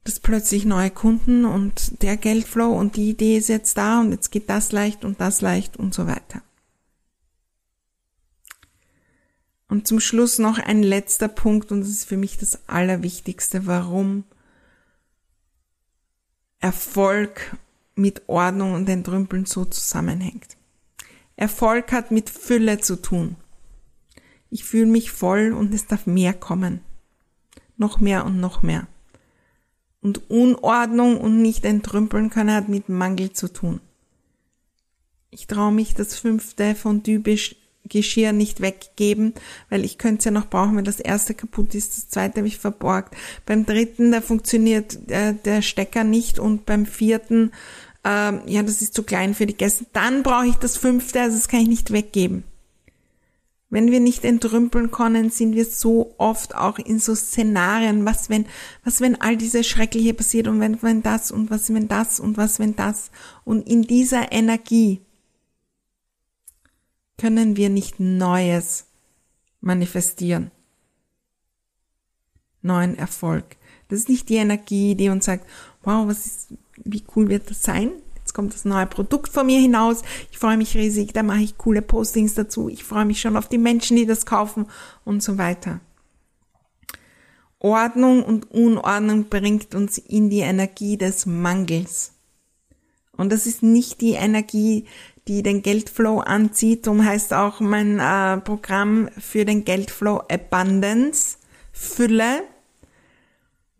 dass 0.04 0.20
plötzlich 0.20 0.66
neue 0.66 0.92
Kunden 0.92 1.46
und 1.46 2.04
der 2.04 2.16
Geldflow 2.16 2.72
und 2.78 2.96
die 2.96 3.10
Idee 3.10 3.38
ist 3.38 3.50
jetzt 3.50 3.76
da 3.76 4.02
und 4.02 4.12
jetzt 4.12 4.32
geht 4.32 4.52
das 4.52 4.72
leicht 4.72 5.04
und 5.04 5.20
das 5.20 5.42
leicht 5.42 5.78
und 5.78 5.96
so 5.96 6.06
weiter. 6.06 6.44
Und 9.68 9.88
zum 9.88 10.00
Schluss 10.00 10.38
noch 10.38 10.60
ein 10.60 10.84
letzter 10.84 11.28
Punkt 11.28 11.72
und 11.72 11.82
das 11.82 11.90
ist 11.90 12.06
für 12.06 12.18
mich 12.18 12.38
das 12.38 12.70
Allerwichtigste, 12.70 13.66
warum 13.66 14.26
Erfolg 16.62 17.58
mit 17.96 18.30
Ordnung 18.30 18.74
und 18.74 18.88
Entrümpeln 18.88 19.46
so 19.46 19.66
zusammenhängt. 19.66 20.58
Erfolg 21.36 21.92
hat 21.92 22.12
mit 22.12 22.30
Fülle 22.30 22.80
zu 22.80 23.02
tun. 23.02 23.36
Ich 24.52 24.64
fühle 24.64 24.86
mich 24.86 25.12
voll 25.12 25.54
und 25.54 25.74
es 25.74 25.88
darf 25.88 26.06
mehr 26.06 26.34
kommen. 26.34 26.82
Noch 27.78 28.00
mehr 28.00 28.26
und 28.26 28.40
noch 28.40 28.62
mehr. 28.62 28.88
Und 30.02 30.30
Unordnung 30.30 31.20
und 31.20 31.42
nicht 31.42 31.66
entrümpeln 31.66 32.30
können 32.30 32.54
hat 32.54 32.70
mit 32.70 32.90
Mangel 32.90 33.34
zu 33.34 33.52
tun. 33.52 33.82
Ich 35.32 35.48
traue 35.48 35.72
mich 35.72 35.96
das 35.96 36.16
fünfte 36.16 36.76
von 36.76 37.04
typisch 37.04 37.56
Geschirr 37.92 38.34
nicht 38.34 38.62
weggeben, 38.62 39.34
weil 39.70 39.86
ich 39.86 40.00
könnte 40.00 40.20
es 40.20 40.26
ja 40.26 40.32
noch 40.32 40.50
brauchen, 40.50 40.78
wenn 40.78 40.86
das 40.86 41.00
erste 41.00 41.36
kaputt 41.36 41.76
ist. 41.76 41.98
Das 41.98 42.10
zweite 42.10 42.38
habe 42.38 42.48
ich 42.48 42.58
verborgt. 42.58 43.16
Beim 43.46 43.66
dritten, 43.66 44.12
da 44.12 44.22
funktioniert 44.22 45.10
der, 45.10 45.34
der 45.34 45.62
Stecker 45.62 46.04
nicht 46.04 46.40
und 46.40 46.66
beim 46.66 46.86
vierten 46.88 47.52
ähm, 48.04 48.42
ja, 48.48 48.64
das 48.64 48.82
ist 48.82 48.96
zu 48.96 49.04
klein 49.04 49.36
für 49.36 49.46
die 49.46 49.56
Gäste. 49.56 49.86
Dann 49.94 50.24
brauche 50.24 50.48
ich 50.48 50.56
das 50.56 50.78
fünfte, 50.78 51.22
also 51.22 51.38
das 51.38 51.48
kann 51.48 51.62
ich 51.62 51.68
nicht 51.68 51.92
weggeben. 51.92 52.44
Wenn 53.70 53.90
wir 53.90 54.02
nicht 54.02 54.26
entrümpeln 54.26 54.92
können, 54.92 55.30
sind 55.30 55.56
wir 55.56 55.64
so 55.64 56.14
oft 56.18 56.56
auch 56.56 56.78
in 56.78 57.00
so 57.00 57.16
Szenarien, 57.16 58.06
was 58.06 58.30
wenn, 58.30 58.46
was 58.84 59.00
wenn 59.00 59.22
all 59.22 59.38
diese 59.38 59.64
Schreckliche 59.64 60.14
passiert 60.14 60.50
und 60.50 60.60
wenn, 60.60 60.82
wenn 60.82 61.04
das 61.04 61.32
und 61.32 61.50
was 61.50 61.74
wenn 61.74 61.88
das 61.88 62.20
und 62.20 62.36
was 62.36 62.60
wenn 62.60 62.76
das. 62.76 63.12
Und 63.46 63.66
in 63.66 63.84
dieser 63.84 64.34
Energie 64.34 65.00
können 67.22 67.56
wir 67.56 67.70
nicht 67.70 68.00
Neues 68.00 68.88
manifestieren. 69.60 70.50
Neuen 72.64 72.98
Erfolg. 72.98 73.46
Das 73.90 74.00
ist 74.00 74.10
nicht 74.10 74.28
die 74.28 74.38
Energie, 74.38 74.96
die 74.96 75.10
uns 75.10 75.26
sagt, 75.26 75.48
wow, 75.84 76.08
was 76.08 76.26
ist, 76.26 76.54
wie 76.84 77.04
cool 77.16 77.30
wird 77.30 77.52
das 77.52 77.62
sein? 77.62 77.92
Jetzt 78.16 78.34
kommt 78.34 78.56
das 78.56 78.66
neue 78.66 78.88
Produkt 78.88 79.32
von 79.32 79.46
mir 79.46 79.60
hinaus. 79.60 80.02
Ich 80.32 80.40
freue 80.40 80.58
mich 80.58 80.76
riesig, 80.76 81.14
da 81.14 81.22
mache 81.22 81.42
ich 81.42 81.60
coole 81.60 81.84
Postings 81.84 82.34
dazu. 82.34 82.70
Ich 82.70 82.84
freue 82.84 83.06
mich 83.06 83.22
schon 83.22 83.38
auf 83.38 83.48
die 83.48 83.60
Menschen, 83.60 83.98
die 83.98 84.08
das 84.08 84.26
kaufen 84.26 84.66
und 85.06 85.22
so 85.22 85.38
weiter. 85.38 85.80
Ordnung 87.60 88.24
und 88.24 88.50
Unordnung 88.50 89.30
bringt 89.30 89.76
uns 89.76 90.00
in 90.00 90.32
die 90.32 90.40
Energie 90.40 90.98
des 90.98 91.28
Mangels. 91.28 92.14
Und 93.16 93.32
das 93.32 93.46
ist 93.46 93.62
nicht 93.62 94.02
die 94.02 94.14
Energie, 94.14 94.86
die 95.28 95.44
den 95.44 95.62
Geldflow 95.62 96.20
anzieht. 96.20 96.88
Darum 96.88 97.06
heißt 97.06 97.34
auch 97.34 97.60
mein 97.60 98.00
äh, 98.00 98.38
Programm 98.38 99.10
für 99.20 99.46
den 99.46 99.66
Geldflow 99.66 100.24
Abundance, 100.30 101.38
Fülle. 101.72 102.44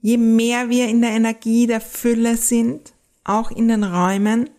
Je 0.02 0.18
mehr 0.18 0.70
wir 0.70 0.88
in 0.88 1.02
der 1.02 1.12
Energie 1.12 1.68
der 1.68 1.82
Fülle 1.82 2.38
sind, 2.38 2.94
auch 3.24 3.52
in 3.52 3.68
den 3.68 3.84
Räumen, 3.84 4.50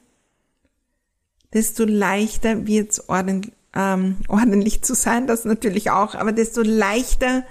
desto 1.52 1.84
leichter 1.84 2.66
wird 2.66 2.92
es 2.92 3.08
ordentlich, 3.08 3.52
ähm, 3.74 4.18
ordentlich 4.28 4.82
zu 4.82 4.94
sein, 4.94 5.26
das 5.26 5.44
natürlich 5.44 5.90
auch, 5.90 6.14
aber 6.14 6.32
desto 6.32 6.62
leichter 6.62 7.44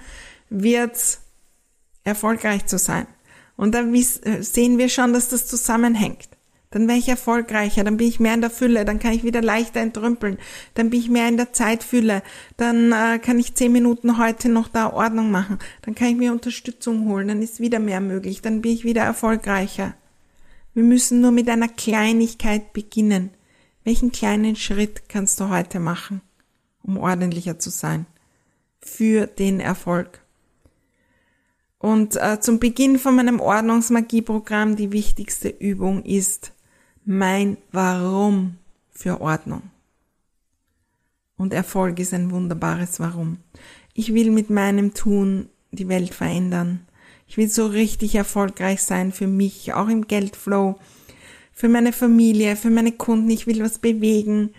wird 0.48 0.96
es 0.96 1.20
erfolgreich 2.04 2.66
zu 2.66 2.78
sein. 2.78 3.06
Und 3.56 3.74
da 3.74 3.84
sehen 4.40 4.78
wir 4.78 4.88
schon, 4.88 5.12
dass 5.12 5.28
das 5.28 5.46
zusammenhängt. 5.46 6.28
Dann 6.72 6.88
wäre 6.88 6.98
ich 6.98 7.08
erfolgreicher, 7.08 7.84
dann 7.84 7.98
bin 7.98 8.08
ich 8.08 8.18
mehr 8.18 8.34
in 8.34 8.40
der 8.40 8.50
Fülle, 8.50 8.84
dann 8.84 8.98
kann 8.98 9.12
ich 9.12 9.24
wieder 9.24 9.42
leichter 9.42 9.80
entrümpeln, 9.80 10.38
dann 10.74 10.90
bin 10.90 11.00
ich 11.00 11.10
mehr 11.10 11.28
in 11.28 11.36
der 11.36 11.52
Zeitfülle, 11.52 12.22
dann 12.56 12.92
äh, 12.92 13.18
kann 13.18 13.38
ich 13.38 13.54
zehn 13.54 13.70
Minuten 13.70 14.18
heute 14.18 14.48
noch 14.48 14.68
da 14.68 14.92
Ordnung 14.92 15.30
machen, 15.30 15.58
dann 15.82 15.94
kann 15.94 16.08
ich 16.08 16.16
mir 16.16 16.32
Unterstützung 16.32 17.06
holen, 17.08 17.28
dann 17.28 17.42
ist 17.42 17.60
wieder 17.60 17.78
mehr 17.78 18.00
möglich, 18.00 18.40
dann 18.40 18.62
bin 18.62 18.72
ich 18.72 18.84
wieder 18.84 19.02
erfolgreicher. 19.02 19.94
Wir 20.74 20.82
müssen 20.82 21.20
nur 21.20 21.30
mit 21.30 21.48
einer 21.50 21.68
Kleinigkeit 21.68 22.72
beginnen. 22.72 23.30
Welchen 23.84 24.10
kleinen 24.10 24.56
Schritt 24.56 25.08
kannst 25.08 25.38
du 25.40 25.50
heute 25.50 25.78
machen, 25.78 26.22
um 26.82 26.96
ordentlicher 26.96 27.58
zu 27.58 27.68
sein? 27.68 28.06
Für 28.80 29.26
den 29.26 29.60
Erfolg. 29.60 30.20
Und 31.78 32.16
äh, 32.16 32.40
zum 32.40 32.60
Beginn 32.60 32.98
von 32.98 33.16
meinem 33.16 33.40
Ordnungsmagieprogramm 33.40 34.76
die 34.76 34.92
wichtigste 34.92 35.48
Übung 35.48 36.04
ist 36.04 36.52
mein 37.04 37.56
Warum 37.70 38.58
für 38.90 39.20
Ordnung. 39.20 39.62
Und 41.36 41.52
Erfolg 41.52 41.98
ist 41.98 42.14
ein 42.14 42.30
wunderbares 42.30 43.00
Warum. 43.00 43.38
Ich 43.94 44.14
will 44.14 44.30
mit 44.30 44.50
meinem 44.50 44.94
Tun 44.94 45.48
die 45.72 45.88
Welt 45.88 46.14
verändern. 46.14 46.86
Ich 47.26 47.36
will 47.36 47.48
so 47.48 47.66
richtig 47.66 48.14
erfolgreich 48.14 48.82
sein 48.82 49.12
für 49.12 49.26
mich, 49.26 49.72
auch 49.72 49.88
im 49.88 50.06
Geldflow, 50.06 50.78
für 51.52 51.68
meine 51.68 51.92
Familie, 51.92 52.56
für 52.56 52.70
meine 52.70 52.92
Kunden. 52.92 53.30
Ich 53.30 53.46
will 53.46 53.62
was 53.62 53.78
bewegen. 53.78 54.54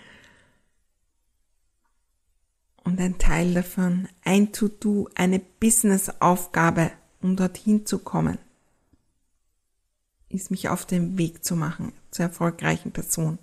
Und 2.83 2.99
ein 2.99 3.17
Teil 3.17 3.53
davon, 3.53 4.09
ein 4.23 4.51
To-Do, 4.51 5.07
eine 5.15 5.39
Business-Aufgabe, 5.39 6.91
um 7.21 7.35
dorthin 7.35 7.85
zu 7.85 7.99
kommen, 7.99 8.37
ist 10.33 10.51
mich 10.51 10.69
auf 10.69 10.85
den 10.85 11.17
Weg 11.17 11.43
zu 11.43 11.55
machen 11.55 11.93
zur 12.11 12.25
erfolgreichen 12.25 12.91
Person. 12.91 13.39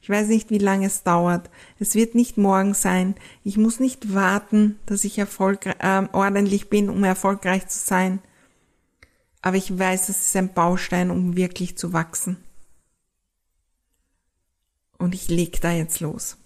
Ich 0.00 0.08
weiß 0.08 0.28
nicht, 0.28 0.50
wie 0.50 0.58
lange 0.58 0.86
es 0.86 1.04
dauert. 1.04 1.48
Es 1.78 1.94
wird 1.94 2.14
nicht 2.14 2.36
morgen 2.36 2.74
sein. 2.74 3.14
Ich 3.44 3.56
muss 3.56 3.78
nicht 3.78 4.14
warten, 4.14 4.78
dass 4.86 5.04
ich 5.04 5.18
erfolgreich, 5.18 5.76
äh, 5.78 6.08
ordentlich 6.12 6.68
bin, 6.70 6.90
um 6.90 7.04
erfolgreich 7.04 7.68
zu 7.68 7.78
sein 7.78 8.20
aber 9.42 9.56
ich 9.56 9.76
weiß, 9.76 10.08
es 10.08 10.28
ist 10.28 10.36
ein 10.36 10.54
Baustein, 10.54 11.10
um 11.10 11.36
wirklich 11.36 11.76
zu 11.76 11.92
wachsen. 11.92 12.36
Und 14.96 15.16
ich 15.16 15.28
leg 15.28 15.60
da 15.60 15.72
jetzt 15.72 15.98
los. 15.98 16.38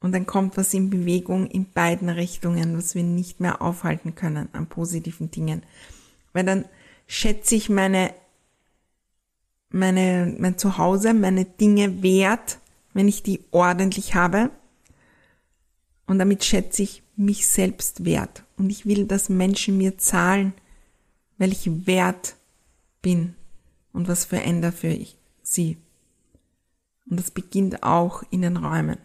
Und 0.00 0.12
dann 0.12 0.24
kommt 0.24 0.56
was 0.56 0.72
in 0.72 0.88
Bewegung 0.88 1.46
in 1.46 1.70
beiden 1.70 2.08
Richtungen, 2.08 2.76
was 2.76 2.94
wir 2.94 3.02
nicht 3.02 3.40
mehr 3.40 3.60
aufhalten 3.60 4.14
können 4.14 4.48
an 4.54 4.66
positiven 4.66 5.30
Dingen. 5.30 5.62
Weil 6.32 6.44
dann 6.44 6.64
schätze 7.08 7.56
ich 7.56 7.68
meine, 7.68 8.14
meine, 9.70 10.36
mein 10.38 10.56
Zuhause, 10.56 11.14
meine 11.14 11.44
Dinge 11.44 12.02
wert, 12.02 12.58
wenn 12.94 13.08
ich 13.08 13.24
die 13.24 13.40
ordentlich 13.50 14.14
habe. 14.14 14.50
Und 16.06 16.20
damit 16.20 16.44
schätze 16.44 16.82
ich 16.82 17.02
mich 17.16 17.48
selbst 17.48 18.04
wert. 18.04 18.44
Und 18.56 18.70
ich 18.70 18.86
will, 18.86 19.06
dass 19.06 19.28
Menschen 19.28 19.76
mir 19.76 19.98
zahlen, 19.98 20.52
weil 21.38 21.52
ich 21.52 21.86
wert 21.86 22.36
bin 23.02 23.34
und 23.92 24.08
was 24.08 24.24
verändere 24.24 24.72
für 24.72 24.88
ich, 24.88 25.16
sie. 25.42 25.76
Und 27.10 27.18
das 27.18 27.30
beginnt 27.30 27.82
auch 27.82 28.22
in 28.30 28.42
den 28.42 28.56
Räumen. 28.56 28.98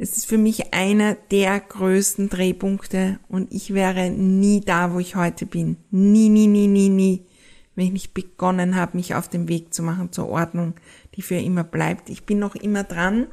Es 0.00 0.16
ist 0.16 0.26
für 0.26 0.38
mich 0.38 0.72
einer 0.72 1.16
der 1.32 1.58
größten 1.58 2.28
Drehpunkte 2.28 3.18
und 3.28 3.52
ich 3.52 3.74
wäre 3.74 4.10
nie 4.10 4.60
da, 4.60 4.94
wo 4.94 5.00
ich 5.00 5.16
heute 5.16 5.44
bin. 5.44 5.76
Nie, 5.90 6.28
nie, 6.28 6.46
nie, 6.46 6.68
nie, 6.68 6.88
nie, 6.88 7.26
wenn 7.74 7.86
ich 7.86 7.92
nicht 7.92 8.14
begonnen 8.14 8.76
habe, 8.76 8.96
mich 8.96 9.16
auf 9.16 9.26
den 9.26 9.48
Weg 9.48 9.74
zu 9.74 9.82
machen 9.82 10.12
zur 10.12 10.28
Ordnung, 10.28 10.74
die 11.16 11.22
für 11.22 11.34
immer 11.34 11.64
bleibt. 11.64 12.10
Ich 12.10 12.24
bin 12.24 12.38
noch 12.38 12.54
immer 12.54 12.84
dran 12.84 13.26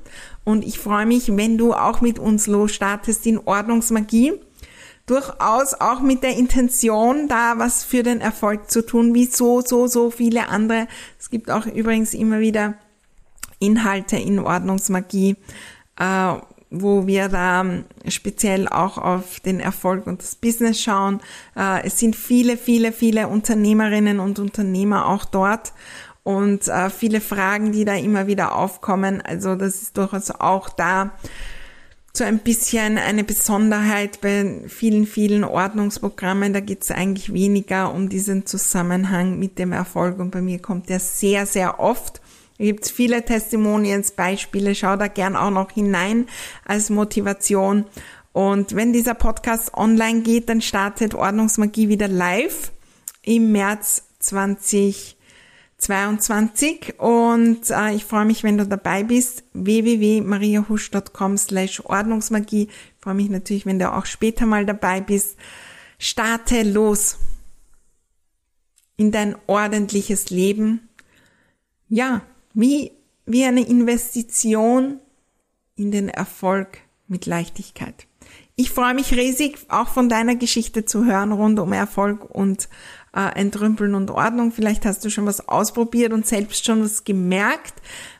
und 0.43 0.65
ich 0.65 0.79
freue 0.79 1.05
mich, 1.05 1.37
wenn 1.37 1.59
du 1.59 1.75
auch 1.75 2.01
mit 2.01 2.17
uns 2.17 2.47
losstartest 2.47 3.27
in 3.27 3.37
Ordnungsmagie 3.37 4.33
durchaus 5.05 5.75
auch 5.75 5.99
mit 5.99 6.23
der 6.23 6.35
Intention, 6.35 7.27
da 7.27 7.59
was 7.59 7.83
für 7.83 8.01
den 8.01 8.21
Erfolg 8.21 8.71
zu 8.71 8.83
tun, 8.83 9.13
wie 9.13 9.25
so, 9.25 9.61
so, 9.61 9.85
so 9.85 10.09
viele 10.09 10.49
andere. 10.49 10.87
Es 11.19 11.29
gibt 11.29 11.51
auch 11.51 11.67
übrigens 11.67 12.15
immer 12.15 12.39
wieder 12.39 12.73
Inhalte 13.59 14.17
in 14.17 14.39
Ordnungsmagie, 14.39 15.35
äh, 15.99 16.33
wo 16.81 17.07
wir 17.07 17.29
da 17.29 17.65
speziell 18.07 18.67
auch 18.67 18.97
auf 18.97 19.39
den 19.39 19.59
Erfolg 19.59 20.07
und 20.07 20.21
das 20.21 20.35
Business 20.35 20.81
schauen. 20.81 21.21
Äh, 21.55 21.85
es 21.85 21.99
sind 21.99 22.15
viele, 22.15 22.57
viele, 22.57 22.91
viele 22.91 23.27
Unternehmerinnen 23.27 24.19
und 24.19 24.39
Unternehmer 24.39 25.07
auch 25.07 25.25
dort 25.25 25.73
und 26.23 26.67
äh, 26.67 26.89
viele 26.89 27.21
Fragen, 27.21 27.71
die 27.71 27.85
da 27.85 27.95
immer 27.95 28.27
wieder 28.27 28.55
aufkommen. 28.55 29.21
Also 29.21 29.55
das 29.55 29.81
ist 29.81 29.97
durchaus 29.97 30.31
auch 30.31 30.69
da 30.69 31.11
so 32.17 32.23
ein 32.23 32.39
bisschen 32.39 32.97
eine 32.97 33.23
Besonderheit 33.23 34.21
bei 34.21 34.61
vielen, 34.67 35.05
vielen 35.05 35.43
Ordnungsprogrammen. 35.43 36.53
Da 36.53 36.61
geht 36.61 36.83
es 36.83 36.91
eigentlich 36.91 37.33
weniger 37.33 37.93
um 37.93 38.09
diesen 38.09 38.45
Zusammenhang 38.45 39.37
mit 39.37 39.59
dem 39.59 39.71
Erfolg 39.71 40.19
und 40.19 40.31
bei 40.31 40.41
mir 40.41 40.59
kommt 40.59 40.89
der 40.89 40.99
sehr, 40.99 41.45
sehr 41.45 41.79
oft. 41.79 42.21
Da 42.57 42.63
gibt 42.63 42.85
es 42.85 42.91
viele 42.91 43.23
Testimonials, 43.23 44.11
Beispiele, 44.11 44.75
schau 44.75 44.95
da 44.95 45.07
gern 45.07 45.35
auch 45.35 45.51
noch 45.51 45.71
hinein 45.71 46.27
als 46.63 46.89
Motivation. 46.89 47.85
Und 48.31 48.75
wenn 48.75 48.93
dieser 48.93 49.13
Podcast 49.13 49.73
online 49.73 50.21
geht, 50.21 50.49
dann 50.49 50.61
startet 50.61 51.15
Ordnungsmagie 51.15 51.89
wieder 51.89 52.07
live 52.07 52.71
im 53.23 53.51
März 53.51 54.03
20 54.19 55.15
22 55.77 56.99
und 56.99 57.69
äh, 57.69 57.93
ich 57.93 58.05
freue 58.05 58.25
mich, 58.25 58.43
wenn 58.43 58.57
du 58.57 58.65
dabei 58.65 59.03
bist. 59.03 59.43
www.mariahusch.com 59.53 61.37
slash 61.37 61.81
Ordnungsmagie. 61.81 62.69
Ich 62.69 63.01
freue 63.01 63.13
mich 63.13 63.29
natürlich, 63.29 63.65
wenn 63.65 63.79
du 63.79 63.91
auch 63.91 64.05
später 64.05 64.45
mal 64.45 64.65
dabei 64.65 65.01
bist. 65.01 65.37
Starte 65.99 66.63
los 66.63 67.17
in 68.97 69.11
dein 69.11 69.35
ordentliches 69.47 70.29
Leben. 70.29 70.89
Ja, 71.89 72.21
wie, 72.55 72.91
wie 73.25 73.43
eine 73.43 73.67
Investition 73.67 74.99
in 75.75 75.91
den 75.91 76.09
Erfolg 76.09 76.79
mit 77.07 77.25
Leichtigkeit. 77.25 78.07
Ich 78.55 78.71
freue 78.71 78.93
mich 78.93 79.11
riesig, 79.11 79.57
auch 79.67 79.89
von 79.89 80.07
deiner 80.07 80.35
Geschichte 80.35 80.85
zu 80.85 81.05
hören 81.05 81.33
rund 81.33 81.59
um 81.59 81.73
Erfolg 81.73 82.23
und 82.33 82.69
äh, 83.13 83.37
Entrümpeln 83.37 83.93
und 83.95 84.09
Ordnung. 84.09 84.53
Vielleicht 84.53 84.85
hast 84.85 85.03
du 85.03 85.09
schon 85.09 85.25
was 85.25 85.49
ausprobiert 85.49 86.13
und 86.13 86.25
selbst 86.25 86.65
schon 86.65 86.81
was 86.81 87.03
gemerkt, 87.03 87.73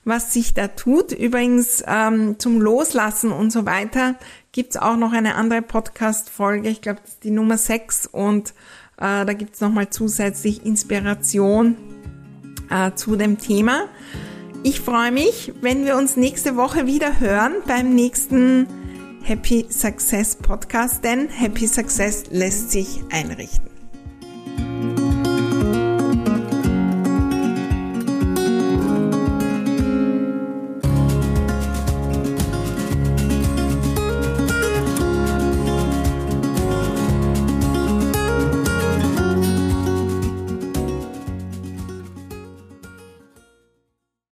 was 0.03 0.33
sich 0.33 0.53
da 0.53 0.67
tut. 0.67 1.13
Übrigens 1.13 1.83
ähm, 1.87 2.37
zum 2.37 2.59
Loslassen 2.59 3.31
und 3.31 3.51
so 3.51 3.65
weiter 3.65 4.15
gibt's 4.51 4.75
auch 4.75 4.97
noch 4.97 5.13
eine 5.13 5.35
andere 5.35 5.61
Podcast-Folge. 5.61 6.67
Ich 6.67 6.81
glaube, 6.81 6.99
das 7.01 7.13
ist 7.13 7.23
die 7.23 7.31
Nummer 7.31 7.57
6 7.57 8.07
und 8.07 8.49
äh, 8.97 9.25
da 9.25 9.33
gibt's 9.33 9.61
nochmal 9.61 9.89
zusätzlich 9.89 10.65
Inspiration 10.65 11.77
äh, 12.69 12.91
zu 12.93 13.15
dem 13.15 13.39
Thema. 13.39 13.87
Ich 14.67 14.79
freue 14.79 15.11
mich, 15.11 15.53
wenn 15.61 15.85
wir 15.85 15.95
uns 15.95 16.17
nächste 16.17 16.55
Woche 16.55 16.87
wieder 16.87 17.19
hören 17.19 17.53
beim 17.67 17.93
nächsten 17.93 18.65
Happy 19.21 19.67
Success 19.69 20.35
Podcast, 20.35 21.03
denn 21.03 21.29
Happy 21.29 21.67
Success 21.67 22.23
lässt 22.31 22.71
sich 22.71 23.03
einrichten. 23.11 23.74